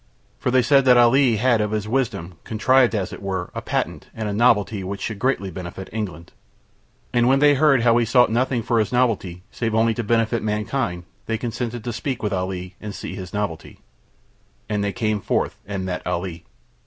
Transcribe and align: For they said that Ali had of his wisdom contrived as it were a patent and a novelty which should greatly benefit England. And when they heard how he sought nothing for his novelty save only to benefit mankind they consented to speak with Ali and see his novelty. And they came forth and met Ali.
For 0.39 0.49
they 0.49 0.63
said 0.63 0.83
that 0.85 0.97
Ali 0.97 1.35
had 1.35 1.61
of 1.61 1.69
his 1.69 1.87
wisdom 1.87 2.39
contrived 2.43 2.95
as 2.95 3.13
it 3.13 3.21
were 3.21 3.51
a 3.53 3.61
patent 3.61 4.07
and 4.15 4.27
a 4.27 4.33
novelty 4.33 4.83
which 4.83 4.99
should 5.01 5.19
greatly 5.19 5.51
benefit 5.51 5.91
England. 5.93 6.31
And 7.13 7.27
when 7.27 7.37
they 7.37 7.53
heard 7.53 7.83
how 7.83 7.95
he 7.97 8.05
sought 8.05 8.31
nothing 8.31 8.63
for 8.63 8.79
his 8.79 8.91
novelty 8.91 9.43
save 9.51 9.75
only 9.75 9.93
to 9.93 10.03
benefit 10.03 10.41
mankind 10.41 11.03
they 11.27 11.37
consented 11.37 11.83
to 11.83 11.93
speak 11.93 12.23
with 12.23 12.33
Ali 12.33 12.75
and 12.81 12.95
see 12.95 13.13
his 13.13 13.31
novelty. 13.31 13.79
And 14.67 14.83
they 14.83 14.91
came 14.91 15.21
forth 15.21 15.61
and 15.67 15.85
met 15.85 16.01
Ali. 16.07 16.45